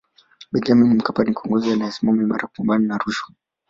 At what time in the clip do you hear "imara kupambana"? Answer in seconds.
2.23-2.87